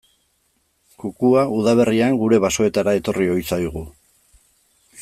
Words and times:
Kukua 1.01 1.43
udaberrian 1.57 2.17
gure 2.23 2.39
basoetara 2.47 2.97
etorri 3.01 3.29
ohi 3.35 3.45
zaigu. 3.53 3.85